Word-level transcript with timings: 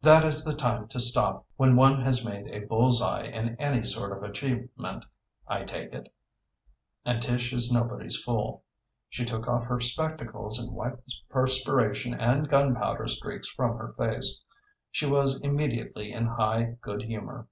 That 0.00 0.24
is 0.24 0.44
the 0.44 0.54
time 0.54 0.88
to 0.88 0.98
stop, 0.98 1.44
when 1.56 1.76
one 1.76 2.00
has 2.00 2.24
made 2.24 2.46
a 2.48 2.64
bull's 2.64 3.02
eye 3.02 3.24
in 3.24 3.54
any 3.60 3.84
sort 3.84 4.16
of 4.16 4.22
achievement, 4.22 5.04
I 5.46 5.64
take 5.64 5.92
it. 5.92 6.10
And 7.04 7.22
Tish 7.22 7.52
is 7.52 7.70
nobody's 7.70 8.16
fool. 8.16 8.64
She 9.10 9.26
took 9.26 9.46
off 9.46 9.64
her 9.64 9.78
spectacles 9.78 10.58
and 10.58 10.72
wiped 10.72 11.04
the 11.04 11.12
perspiration 11.28 12.14
and 12.14 12.48
gunpowder 12.48 13.08
streaks 13.08 13.50
from 13.50 13.76
her 13.76 13.92
face. 13.92 14.42
She 14.90 15.04
was 15.04 15.38
immediately 15.42 16.12
in 16.14 16.28
high 16.28 16.76
good 16.80 17.02
humor. 17.02 17.46